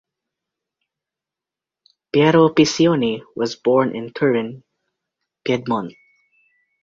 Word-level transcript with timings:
Piero 2.11 2.49
Piccioni 2.55 3.21
was 3.35 3.55
born 3.55 3.95
in 3.95 4.11
Turin, 4.11 4.63
Piedmont. 5.45 5.93